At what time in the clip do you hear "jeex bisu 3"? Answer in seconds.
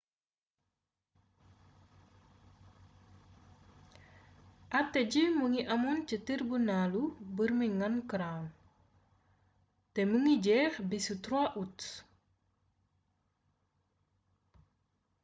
10.45-11.45